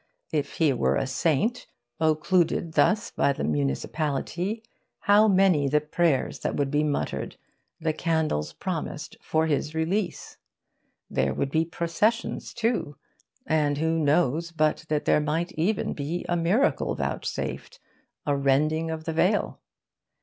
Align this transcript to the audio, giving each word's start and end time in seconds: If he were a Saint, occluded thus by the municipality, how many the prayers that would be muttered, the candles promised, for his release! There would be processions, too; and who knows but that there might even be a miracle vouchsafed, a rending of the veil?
If 0.31 0.53
he 0.53 0.73
were 0.73 0.95
a 0.95 1.05
Saint, 1.05 1.67
occluded 1.99 2.73
thus 2.73 3.11
by 3.11 3.33
the 3.33 3.43
municipality, 3.43 4.63
how 5.01 5.27
many 5.27 5.67
the 5.67 5.79
prayers 5.79 6.39
that 6.39 6.55
would 6.55 6.71
be 6.71 6.83
muttered, 6.83 7.35
the 7.79 7.93
candles 7.93 8.51
promised, 8.51 9.15
for 9.21 9.45
his 9.45 9.75
release! 9.75 10.37
There 11.07 11.35
would 11.35 11.51
be 11.51 11.65
processions, 11.65 12.51
too; 12.51 12.95
and 13.45 13.77
who 13.77 13.99
knows 13.99 14.51
but 14.51 14.85
that 14.89 15.05
there 15.05 15.21
might 15.21 15.51
even 15.51 15.93
be 15.93 16.25
a 16.27 16.35
miracle 16.35 16.95
vouchsafed, 16.95 17.79
a 18.25 18.35
rending 18.35 18.89
of 18.89 19.03
the 19.03 19.13
veil? 19.13 19.59